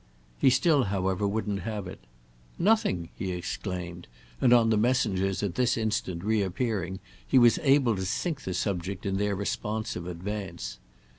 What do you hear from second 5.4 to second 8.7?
at this instant reappearing he was able to sink the